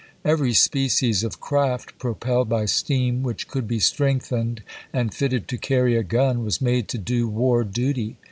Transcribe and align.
Every 0.25 0.53
species 0.55 1.23
of 1.23 1.39
craft 1.39 1.95
pro 1.99 2.15
pelled 2.15 2.49
by 2.49 2.65
steam, 2.65 3.21
which 3.21 3.47
could 3.47 3.67
be 3.67 3.77
strengthened 3.79 4.63
and 4.91 5.13
fitted 5.13 5.47
to 5.49 5.59
carry 5.59 5.95
a 5.95 6.01
gun, 6.01 6.43
was 6.43 6.59
made 6.59 6.87
to 6.87 6.97
do 6.97 7.27
war 7.29 7.63
duty. 7.63 8.17